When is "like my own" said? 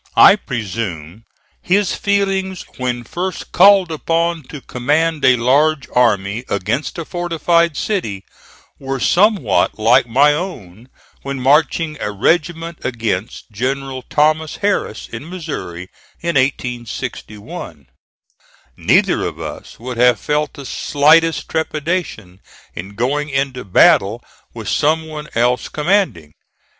9.77-10.89